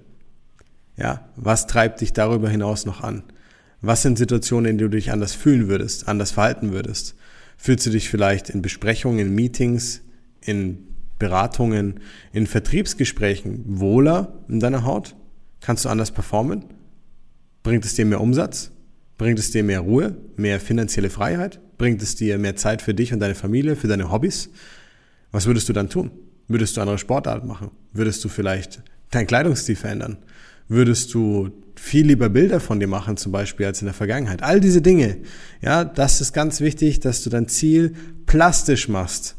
Ja, 1.00 1.29
was 1.38 1.65
treibt 1.65 2.01
dich 2.01 2.12
darüber 2.12 2.50
hinaus 2.50 2.86
noch 2.86 3.01
an? 3.01 3.24
Was 3.82 4.01
sind 4.01 4.18
Situationen, 4.18 4.72
in 4.72 4.77
denen 4.77 4.91
du 4.91 4.98
dich 4.98 5.12
anders 5.12 5.34
fühlen 5.34 5.70
würdest, 5.70 6.10
anders 6.10 6.32
verhalten 6.32 6.74
würdest? 6.74 7.15
Fühlst 7.58 7.86
du 7.86 7.89
dich 7.89 8.10
vielleicht 8.10 8.50
in 8.50 8.62
Besprechungen, 8.62 9.20
in 9.20 9.36
Meetings, 9.36 10.01
in 10.41 10.88
Beratungen, 11.18 12.01
in 12.34 12.48
Vertriebsgesprächen 12.48 13.63
wohler 13.79 14.39
in 14.50 14.60
deiner 14.60 14.84
Haut? 14.84 15.15
Kannst 15.62 15.86
du 15.86 15.89
anders 15.89 16.12
performen? 16.12 16.65
Bringt 17.63 17.86
es 17.86 17.96
dir 17.96 18.06
mehr 18.06 18.22
Umsatz? 18.22 18.72
Bringt 19.18 19.39
es 19.39 19.51
dir 19.51 19.63
mehr 19.63 19.82
Ruhe, 19.82 20.18
mehr 20.36 20.60
finanzielle 20.60 21.10
Freiheit? 21.10 21.60
Bringt 21.77 22.01
es 22.01 22.15
dir 22.15 22.38
mehr 22.38 22.58
Zeit 22.58 22.82
für 22.82 22.94
dich 22.94 23.13
und 23.13 23.20
deine 23.20 23.36
Familie, 23.36 23.77
für 23.77 23.88
deine 23.88 24.12
Hobbys? 24.12 24.50
Was 25.32 25.46
würdest 25.46 25.70
du 25.70 25.74
dann 25.74 25.89
tun? 25.89 26.12
Würdest 26.48 26.75
du 26.75 26.82
andere 26.82 26.98
Sportarten 26.98 27.48
machen? 27.48 27.72
Würdest 27.94 28.24
du 28.24 28.29
vielleicht 28.29 28.82
deinen 29.12 29.27
Kleidungsstil 29.27 29.75
verändern? 29.75 30.18
Würdest 30.69 31.13
du 31.13 31.51
viel 31.75 32.05
lieber 32.05 32.29
Bilder 32.29 32.59
von 32.59 32.79
dir 32.79 32.88
machen, 32.88 33.17
zum 33.17 33.31
Beispiel, 33.31 33.65
als 33.65 33.81
in 33.81 33.85
der 33.85 33.93
Vergangenheit. 33.93 34.43
All 34.43 34.59
diese 34.59 34.81
Dinge, 34.81 35.17
ja, 35.61 35.83
das 35.83 36.21
ist 36.21 36.33
ganz 36.33 36.61
wichtig, 36.61 36.99
dass 36.99 37.23
du 37.23 37.29
dein 37.29 37.47
Ziel 37.47 37.95
plastisch 38.25 38.88
machst. 38.88 39.35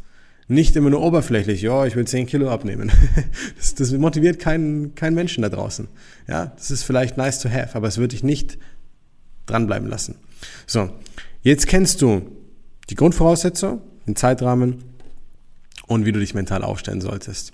Nicht 0.49 0.75
immer 0.75 0.91
nur 0.91 1.03
oberflächlich, 1.03 1.63
ja, 1.63 1.87
ich 1.87 1.95
will 1.95 2.07
10 2.07 2.27
Kilo 2.27 2.51
abnehmen. 2.51 2.91
Das, 3.57 3.75
das 3.75 3.93
motiviert 3.93 4.39
keinen, 4.39 4.95
keinen 4.95 5.15
Menschen 5.15 5.43
da 5.43 5.49
draußen. 5.49 5.87
Ja, 6.27 6.47
das 6.47 6.71
ist 6.71 6.83
vielleicht 6.83 7.17
nice 7.17 7.39
to 7.41 7.51
have, 7.51 7.77
aber 7.77 7.89
es 7.89 7.99
wird 7.99 8.13
dich 8.13 8.25
nicht 8.25 8.59
dranbleiben 9.47 9.89
lassen. 9.89 10.17
So, 10.67 10.91
jetzt 11.43 11.67
kennst 11.67 12.03
du 12.03 12.23
die 12.89 12.95
Grundvoraussetzung, 12.95 13.83
den 14.07 14.17
Zeitrahmen 14.17 14.83
und 15.87 16.07
wie 16.07 16.13
du 16.13 16.19
dich 16.19 16.35
mental 16.35 16.65
aufstellen 16.65 17.01
solltest. 17.01 17.53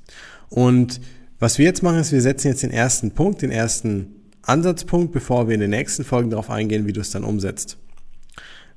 Und 0.49 1.01
was 1.39 1.59
wir 1.59 1.65
jetzt 1.67 1.83
machen, 1.83 1.99
ist, 1.99 2.13
wir 2.13 2.23
setzen 2.23 2.49
jetzt 2.49 2.63
den 2.63 2.71
ersten 2.71 3.11
Punkt, 3.13 3.43
den 3.43 3.51
ersten 3.51 4.15
Ansatzpunkt, 4.43 5.13
bevor 5.13 5.49
wir 5.49 5.55
in 5.55 5.61
den 5.61 5.71
nächsten 5.71 6.05
Folgen 6.05 6.31
darauf 6.31 6.51
eingehen, 6.51 6.87
wie 6.87 6.93
du 6.93 7.01
es 7.01 7.11
dann 7.11 7.25
umsetzt. 7.25 7.79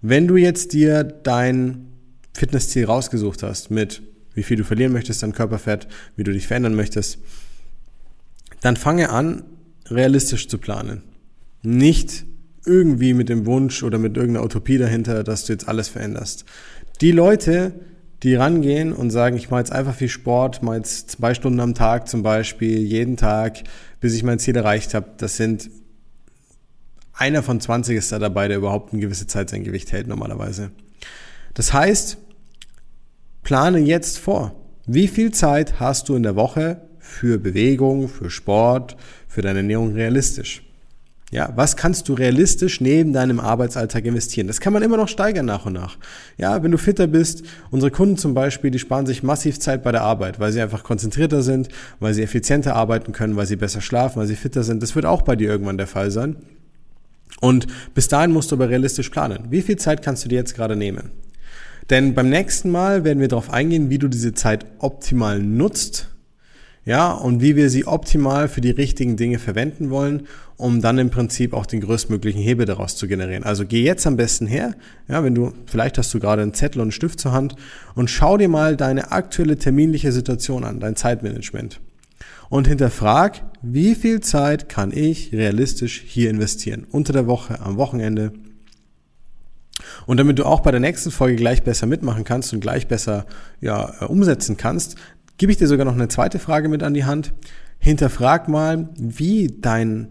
Wenn 0.01 0.28
du 0.28 0.38
jetzt 0.38 0.74
dir 0.74 1.04
dein 1.04 1.88
Fitnessziel 2.34 2.86
rausgesucht 2.86 3.44
hast 3.44 3.70
mit 3.70 4.01
wie 4.34 4.44
viel 4.44 4.58
du 4.58 4.63
verlieren 4.63 4.94
möchtest 4.94 5.24
an 5.24 5.34
Körperfett, 5.34 5.88
wie 6.16 6.24
du 6.24 6.32
dich 6.32 6.48
verändern 6.48 6.74
möchtest, 6.74 7.18
dann 8.62 8.78
fange 8.78 9.10
an, 9.10 9.44
realistisch 9.88 10.48
zu 10.48 10.58
planen. 10.58 11.04
Nicht 11.62 12.25
irgendwie 12.66 13.13
mit 13.13 13.28
dem 13.28 13.46
Wunsch 13.46 13.84
oder 13.84 13.98
mit 13.98 14.16
irgendeiner 14.16 14.46
Utopie 14.46 14.78
dahinter, 14.78 15.24
dass 15.24 15.46
du 15.46 15.54
jetzt 15.54 15.68
alles 15.68 15.89
veränderst. 15.89 16.46
Die 17.01 17.12
Leute, 17.12 17.74
die 18.24 18.36
rangehen 18.36 18.92
und 18.92 19.12
sagen, 19.12 19.38
ich 19.38 19.50
mache 19.50 19.62
jetzt 19.62 19.72
einfach 19.72 19.96
viel 19.96 20.10
Sport, 20.10 20.62
mache 20.62 20.78
jetzt 20.78 21.12
zwei 21.12 21.34
Stunden 21.34 21.60
am 21.60 21.74
Tag 21.74 22.08
zum 22.08 22.22
Beispiel, 22.22 22.80
jeden 22.80 23.18
Tag, 23.18 23.64
bis 24.00 24.14
ich 24.14 24.24
mein 24.24 24.40
Ziel 24.40 24.56
erreicht 24.56 24.94
habe, 24.94 25.12
das 25.18 25.38
sind 25.38 25.70
einer 27.14 27.44
von 27.44 27.60
20 27.60 27.98
ist 27.98 28.12
da 28.12 28.20
dabei, 28.20 28.48
der 28.48 28.58
überhaupt 28.58 28.94
eine 28.94 29.02
gewisse 29.02 29.28
Zeit 29.28 29.50
sein 29.50 29.64
Gewicht 29.64 29.92
hält 29.92 30.08
normalerweise. 30.08 30.72
Das 31.54 31.74
heißt, 31.74 32.18
plane 33.44 33.80
jetzt 33.80 34.20
vor. 34.20 34.56
Wie 34.86 35.08
viel 35.08 35.32
Zeit 35.32 35.80
hast 35.80 36.08
du 36.08 36.16
in 36.16 36.24
der 36.24 36.38
Woche 36.38 36.82
für 37.00 37.38
Bewegung, 37.38 38.08
für 38.08 38.30
Sport, 38.30 38.96
für 39.28 39.42
deine 39.42 39.60
Ernährung 39.60 39.94
realistisch? 39.94 40.64
Ja, 41.32 41.54
was 41.56 41.76
kannst 41.76 42.10
du 42.10 42.14
realistisch 42.14 42.82
neben 42.82 43.14
deinem 43.14 43.40
Arbeitsalltag 43.40 44.06
investieren? 44.06 44.48
Das 44.48 44.60
kann 44.60 44.74
man 44.74 44.82
immer 44.82 44.98
noch 44.98 45.08
steigern 45.08 45.46
nach 45.46 45.68
und 45.68 45.74
nach. 45.74 45.98
Ja, 46.38 46.64
wenn 46.64 46.72
du 46.72 46.80
fitter 46.80 47.06
bist, 47.06 47.44
unsere 47.70 47.92
Kunden 47.92 48.18
zum 48.18 48.34
Beispiel, 48.34 48.72
die 48.72 48.80
sparen 48.80 49.06
sich 49.06 49.22
massiv 49.22 49.60
Zeit 49.60 49.84
bei 49.84 49.92
der 49.92 50.02
Arbeit, 50.02 50.40
weil 50.40 50.52
sie 50.52 50.62
einfach 50.62 50.84
konzentrierter 50.84 51.44
sind, 51.44 51.70
weil 52.00 52.16
sie 52.16 52.24
effizienter 52.24 52.76
arbeiten 52.76 53.12
können, 53.12 53.36
weil 53.36 53.46
sie 53.46 53.58
besser 53.58 53.82
schlafen, 53.82 54.20
weil 54.20 54.28
sie 54.28 54.36
fitter 54.36 54.64
sind. 54.64 54.82
Das 54.82 54.96
wird 54.96 55.06
auch 55.06 55.22
bei 55.22 55.36
dir 55.36 55.50
irgendwann 55.50 55.78
der 55.78 55.88
Fall 55.88 56.10
sein. 56.10 56.36
Und 57.42 57.68
bis 57.94 58.08
dahin 58.08 58.32
musst 58.32 58.52
du 58.52 58.56
aber 58.56 58.70
realistisch 58.70 59.10
planen. 59.10 59.46
Wie 59.52 59.62
viel 59.62 59.78
Zeit 59.78 60.02
kannst 60.02 60.26
du 60.26 60.30
dir 60.30 60.38
jetzt 60.38 60.56
gerade 60.56 60.76
nehmen? 60.76 61.12
Denn 61.92 62.16
beim 62.16 62.30
nächsten 62.30 62.72
Mal 62.72 63.04
werden 63.04 63.20
wir 63.20 63.28
darauf 63.28 63.52
eingehen, 63.52 63.92
wie 63.92 64.00
du 64.00 64.08
diese 64.08 64.34
Zeit 64.34 64.66
optimal 64.80 65.40
nutzt 65.40 66.10
ja, 66.86 67.12
und 67.12 67.42
wie 67.42 67.56
wir 67.56 67.70
sie 67.70 67.86
optimal 67.86 68.48
für 68.48 68.62
die 68.62 68.72
richtigen 68.72 69.18
Dinge 69.18 69.38
verwenden 69.38 69.90
wollen, 69.90 70.28
um 70.58 70.82
dann 70.82 70.98
im 70.98 71.10
Prinzip 71.10 71.54
auch 71.54 71.66
den 71.66 71.82
größtmöglichen 71.82 72.42
Hebel 72.42 72.66
daraus 72.66 72.96
zu 72.96 73.08
generieren. 73.08 73.44
Also 73.44 73.66
geh 73.66 73.84
jetzt 73.84 74.08
am 74.08 74.18
besten 74.18 74.48
her, 74.48 74.76
ja, 75.08 75.24
wenn 75.24 75.36
du, 75.36 75.54
vielleicht 75.66 75.98
hast 75.98 76.14
du 76.14 76.20
gerade 76.20 76.42
einen 76.42 76.54
Zettel 76.54 76.80
und 76.80 76.86
einen 76.86 76.92
Stift 76.92 77.20
zur 77.20 77.32
Hand 77.32 77.56
und 77.96 78.10
schau 78.10 78.38
dir 78.38 78.50
mal 78.50 78.76
deine 78.76 79.12
aktuelle 79.12 79.58
terminliche 79.58 80.12
Situation 80.12 80.64
an, 80.64 80.80
dein 80.80 80.96
Zeitmanagement. 80.96 81.80
Und 82.50 82.68
hinterfrag, 82.68 83.44
wie 83.62 83.94
viel 83.94 84.22
Zeit 84.22 84.70
kann 84.70 84.92
ich 84.92 85.32
realistisch 85.32 86.04
hier 86.06 86.32
investieren? 86.32 86.88
Unter 86.90 87.14
der 87.14 87.28
Woche, 87.28 87.60
am 87.62 87.78
Wochenende. 87.78 88.34
Und 90.08 90.18
damit 90.18 90.40
du 90.40 90.46
auch 90.46 90.62
bei 90.62 90.72
der 90.72 90.80
nächsten 90.80 91.12
Folge 91.12 91.36
gleich 91.36 91.64
besser 91.64 91.86
mitmachen 91.86 92.24
kannst 92.24 92.52
und 92.54 92.60
gleich 92.60 92.88
besser 92.88 93.26
ja, 93.62 93.94
äh, 94.02 94.06
umsetzen 94.06 94.58
kannst, 94.58 94.96
gebe 95.39 95.51
ich 95.51 95.58
dir 95.58 95.67
sogar 95.67 95.86
noch 95.86 95.93
eine 95.93 96.10
zweite 96.10 96.38
Frage 96.38 96.69
mit 96.69 96.84
an 96.84 96.93
die 96.93 97.05
Hand. 97.05 97.34
Hinterfrag 97.79 98.48
mal, 98.50 98.89
wie 98.98 99.48
dein 99.48 100.10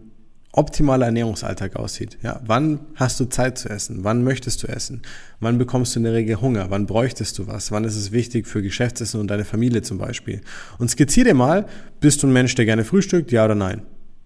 optimaler 0.52 1.06
Ernährungsalltag 1.06 1.76
aussieht. 1.76 2.18
Ja, 2.22 2.40
wann 2.46 2.80
hast 2.94 3.20
du 3.20 3.26
Zeit 3.26 3.58
zu 3.58 3.68
essen? 3.68 4.02
Wann 4.02 4.24
möchtest 4.24 4.62
du 4.62 4.66
essen? 4.66 5.02
Wann 5.38 5.58
bekommst 5.58 5.94
du 5.94 6.00
in 6.00 6.04
der 6.04 6.14
Regel 6.14 6.40
Hunger? 6.40 6.70
Wann 6.70 6.86
bräuchtest 6.86 7.38
du 7.38 7.46
was? 7.46 7.70
Wann 7.70 7.84
ist 7.84 7.94
es 7.94 8.10
wichtig 8.10 8.48
für 8.48 8.62
Geschäftsessen 8.62 9.20
und 9.20 9.28
deine 9.28 9.44
Familie 9.44 9.82
zum 9.82 9.98
Beispiel? 9.98 10.40
Und 10.78 10.90
skizziere 10.90 11.28
dir 11.28 11.34
mal, 11.34 11.66
bist 12.00 12.22
du 12.22 12.26
ein 12.26 12.32
Mensch, 12.32 12.54
der 12.54 12.64
gerne 12.64 12.84
frühstückt? 12.84 13.30
Ja 13.30 13.44
oder 13.44 13.54
nein? 13.54 13.82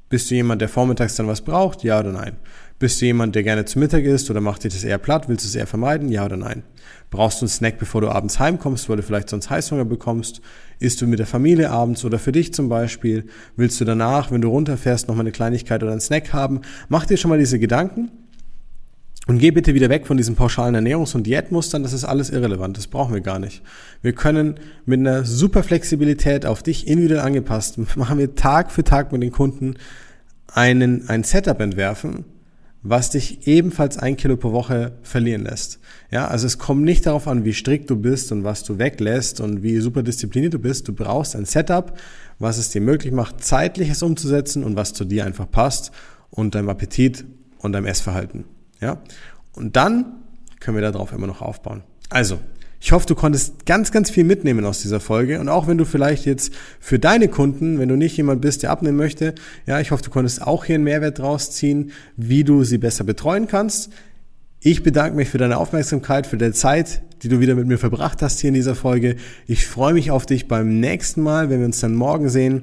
Bist 0.08 0.30
du 0.30 0.34
jemand, 0.36 0.60
der 0.60 0.68
vormittags 0.68 1.16
dann 1.16 1.26
was 1.26 1.40
braucht? 1.40 1.82
Ja 1.82 1.98
oder 1.98 2.12
nein? 2.12 2.36
Bist 2.78 3.00
du 3.00 3.06
jemand, 3.06 3.34
der 3.34 3.42
gerne 3.42 3.64
zu 3.64 3.78
Mittag 3.78 4.04
isst 4.04 4.30
oder 4.30 4.40
macht 4.40 4.64
dir 4.64 4.68
das 4.68 4.84
eher 4.84 4.98
platt? 4.98 5.28
Willst 5.28 5.44
du 5.44 5.48
es 5.48 5.54
eher 5.54 5.66
vermeiden? 5.66 6.10
Ja 6.10 6.24
oder 6.24 6.36
nein? 6.36 6.64
Brauchst 7.10 7.40
du 7.40 7.44
einen 7.44 7.48
Snack, 7.48 7.78
bevor 7.78 8.00
du 8.00 8.08
abends 8.08 8.38
heimkommst, 8.38 8.88
weil 8.88 8.96
du 8.96 9.02
vielleicht 9.02 9.28
sonst 9.28 9.50
Heißhunger 9.50 9.84
bekommst? 9.84 10.40
Isst 10.82 11.00
du 11.00 11.06
mit 11.06 11.20
der 11.20 11.26
Familie 11.26 11.70
abends 11.70 12.04
oder 12.04 12.18
für 12.18 12.32
dich 12.32 12.52
zum 12.52 12.68
Beispiel? 12.68 13.26
Willst 13.56 13.80
du 13.80 13.84
danach, 13.84 14.32
wenn 14.32 14.40
du 14.40 14.48
runterfährst, 14.48 15.06
nochmal 15.06 15.22
eine 15.22 15.32
Kleinigkeit 15.32 15.82
oder 15.82 15.92
einen 15.92 16.00
Snack 16.00 16.32
haben? 16.32 16.60
Mach 16.88 17.06
dir 17.06 17.16
schon 17.16 17.28
mal 17.28 17.38
diese 17.38 17.60
Gedanken 17.60 18.10
und 19.28 19.38
geh 19.38 19.52
bitte 19.52 19.74
wieder 19.74 19.88
weg 19.88 20.08
von 20.08 20.16
diesen 20.16 20.34
pauschalen 20.34 20.74
Ernährungs- 20.74 21.14
und 21.14 21.24
Diätmustern, 21.24 21.84
das 21.84 21.92
ist 21.92 22.04
alles 22.04 22.30
irrelevant, 22.30 22.76
das 22.76 22.88
brauchen 22.88 23.14
wir 23.14 23.20
gar 23.20 23.38
nicht. 23.38 23.62
Wir 24.02 24.12
können 24.12 24.56
mit 24.84 24.98
einer 24.98 25.24
super 25.24 25.62
Flexibilität 25.62 26.44
auf 26.44 26.64
dich 26.64 26.88
individuell 26.88 27.20
angepasst, 27.20 27.78
machen 27.96 28.18
wir 28.18 28.34
Tag 28.34 28.72
für 28.72 28.82
Tag 28.82 29.12
mit 29.12 29.22
den 29.22 29.30
Kunden 29.30 29.76
einen, 30.52 31.08
ein 31.08 31.22
Setup 31.22 31.60
entwerfen, 31.60 32.24
was 32.82 33.10
dich 33.10 33.46
ebenfalls 33.46 33.96
ein 33.96 34.16
Kilo 34.16 34.36
pro 34.36 34.52
Woche 34.52 34.92
verlieren 35.02 35.44
lässt. 35.44 35.78
Ja, 36.10 36.26
also 36.26 36.46
es 36.46 36.58
kommt 36.58 36.82
nicht 36.82 37.06
darauf 37.06 37.28
an, 37.28 37.44
wie 37.44 37.52
strikt 37.52 37.88
du 37.90 37.96
bist 37.96 38.32
und 38.32 38.42
was 38.42 38.64
du 38.64 38.78
weglässt 38.78 39.40
und 39.40 39.62
wie 39.62 39.78
super 39.78 40.02
diszipliniert 40.02 40.54
du 40.54 40.58
bist. 40.58 40.88
Du 40.88 40.92
brauchst 40.92 41.36
ein 41.36 41.44
Setup, 41.44 41.96
was 42.38 42.58
es 42.58 42.70
dir 42.70 42.80
möglich 42.80 43.12
macht, 43.12 43.44
zeitliches 43.44 44.02
umzusetzen 44.02 44.64
und 44.64 44.74
was 44.74 44.92
zu 44.94 45.04
dir 45.04 45.24
einfach 45.24 45.48
passt 45.50 45.92
und 46.30 46.54
deinem 46.54 46.68
Appetit 46.68 47.24
und 47.58 47.72
deinem 47.72 47.86
Essverhalten. 47.86 48.44
Ja, 48.80 49.00
und 49.54 49.76
dann 49.76 50.16
können 50.58 50.76
wir 50.76 50.90
darauf 50.90 51.12
immer 51.12 51.28
noch 51.28 51.40
aufbauen. 51.40 51.82
Also, 52.10 52.40
ich 52.84 52.90
hoffe, 52.90 53.06
du 53.06 53.14
konntest 53.14 53.64
ganz, 53.64 53.92
ganz 53.92 54.10
viel 54.10 54.24
mitnehmen 54.24 54.64
aus 54.64 54.82
dieser 54.82 54.98
Folge. 54.98 55.38
Und 55.38 55.48
auch 55.48 55.68
wenn 55.68 55.78
du 55.78 55.84
vielleicht 55.84 56.26
jetzt 56.26 56.52
für 56.80 56.98
deine 56.98 57.28
Kunden, 57.28 57.78
wenn 57.78 57.88
du 57.88 57.94
nicht 57.94 58.16
jemand 58.16 58.40
bist, 58.40 58.64
der 58.64 58.70
abnehmen 58.70 58.96
möchte, 58.96 59.36
ja, 59.66 59.78
ich 59.78 59.92
hoffe, 59.92 60.02
du 60.02 60.10
konntest 60.10 60.42
auch 60.42 60.64
hier 60.64 60.74
einen 60.74 60.82
Mehrwert 60.82 61.20
draus 61.20 61.52
ziehen, 61.52 61.92
wie 62.16 62.42
du 62.42 62.64
sie 62.64 62.78
besser 62.78 63.04
betreuen 63.04 63.46
kannst. 63.46 63.92
Ich 64.58 64.82
bedanke 64.82 65.16
mich 65.16 65.28
für 65.28 65.38
deine 65.38 65.58
Aufmerksamkeit, 65.58 66.26
für 66.26 66.38
deine 66.38 66.54
Zeit, 66.54 67.02
die 67.22 67.28
du 67.28 67.38
wieder 67.38 67.54
mit 67.54 67.68
mir 67.68 67.78
verbracht 67.78 68.20
hast 68.20 68.40
hier 68.40 68.48
in 68.48 68.54
dieser 68.54 68.74
Folge. 68.74 69.14
Ich 69.46 69.64
freue 69.64 69.94
mich 69.94 70.10
auf 70.10 70.26
dich 70.26 70.48
beim 70.48 70.80
nächsten 70.80 71.22
Mal, 71.22 71.50
wenn 71.50 71.60
wir 71.60 71.66
uns 71.66 71.78
dann 71.78 71.94
morgen 71.94 72.28
sehen 72.28 72.62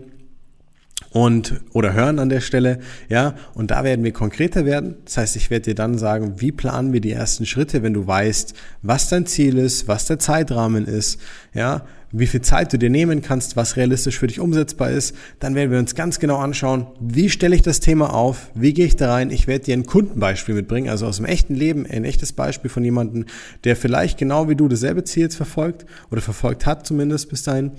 und 1.11 1.61
oder 1.73 1.93
hören 1.93 2.19
an 2.19 2.29
der 2.29 2.41
Stelle, 2.41 2.79
ja, 3.07 3.35
und 3.53 3.71
da 3.71 3.83
werden 3.83 4.03
wir 4.03 4.13
konkreter 4.13 4.65
werden. 4.65 4.95
Das 5.05 5.17
heißt, 5.17 5.35
ich 5.35 5.49
werde 5.49 5.65
dir 5.65 5.75
dann 5.75 5.97
sagen, 5.97 6.35
wie 6.37 6.51
planen 6.51 6.93
wir 6.93 7.01
die 7.01 7.11
ersten 7.11 7.45
Schritte, 7.45 7.81
wenn 7.81 7.93
du 7.93 8.05
weißt, 8.05 8.53
was 8.81 9.09
dein 9.09 9.25
Ziel 9.25 9.57
ist, 9.57 9.87
was 9.87 10.05
der 10.05 10.19
Zeitrahmen 10.19 10.85
ist, 10.85 11.19
ja, 11.53 11.85
wie 12.11 12.27
viel 12.27 12.41
Zeit 12.41 12.73
du 12.73 12.77
dir 12.77 12.89
nehmen 12.89 13.21
kannst, 13.21 13.55
was 13.55 13.75
realistisch 13.75 14.19
für 14.19 14.27
dich 14.27 14.39
umsetzbar 14.39 14.91
ist, 14.91 15.15
dann 15.39 15.55
werden 15.55 15.71
wir 15.71 15.79
uns 15.79 15.95
ganz 15.95 16.19
genau 16.19 16.37
anschauen, 16.37 16.87
wie 16.99 17.29
stelle 17.29 17.55
ich 17.55 17.61
das 17.61 17.79
Thema 17.79 18.13
auf, 18.13 18.49
wie 18.55 18.73
gehe 18.73 18.85
ich 18.85 18.95
da 18.95 19.11
rein. 19.13 19.31
Ich 19.31 19.47
werde 19.47 19.65
dir 19.65 19.75
ein 19.75 19.85
Kundenbeispiel 19.85 20.55
mitbringen, 20.55 20.89
also 20.89 21.05
aus 21.05 21.17
dem 21.17 21.25
echten 21.25 21.55
Leben 21.55 21.85
ein 21.85 22.05
echtes 22.05 22.33
Beispiel 22.33 22.69
von 22.69 22.83
jemandem, 22.83 23.25
der 23.63 23.75
vielleicht 23.75 24.17
genau 24.17 24.49
wie 24.49 24.55
du 24.55 24.67
dasselbe 24.67 25.03
Ziel 25.03 25.23
jetzt 25.23 25.35
verfolgt 25.35 25.85
oder 26.11 26.21
verfolgt 26.21 26.65
hat 26.65 26.85
zumindest 26.85 27.29
bis 27.29 27.43
dahin. 27.43 27.71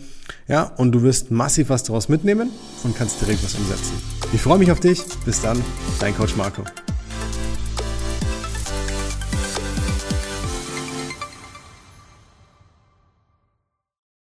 Ja, 0.49 0.65
und 0.77 0.93
du 0.93 1.03
wirst 1.03 1.31
massiv 1.31 1.69
was 1.71 1.83
daraus 1.83 2.09
mitnehmen 2.09 2.51
und 2.85 2.97
kannst 2.97 3.21
direkt 3.21 3.45
was 3.45 3.55
umsetzen. 3.55 3.95
Ich 4.33 4.41
freue 4.41 4.59
mich 4.59 4.71
auf 4.71 4.81
dich. 4.81 5.03
Bis 5.25 5.41
dann, 5.41 5.61
dein 6.01 6.17
Coach 6.17 6.37
Marco. 6.37 6.63